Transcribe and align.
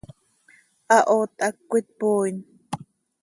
¿Hahoot 0.89 1.31
hac 1.43 1.55
cöitpooin? 1.69 2.35